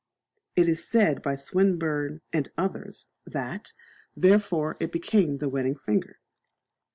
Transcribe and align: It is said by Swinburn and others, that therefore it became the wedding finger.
It 0.55 0.67
is 0.67 0.83
said 0.89 1.21
by 1.21 1.35
Swinburn 1.35 2.21
and 2.33 2.49
others, 2.57 3.05
that 3.27 3.71
therefore 4.17 4.75
it 4.79 4.91
became 4.91 5.37
the 5.37 5.47
wedding 5.47 5.75
finger. 5.77 6.17